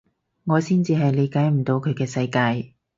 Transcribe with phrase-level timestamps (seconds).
[0.45, 2.73] 我先至係理解唔到佢嘅世界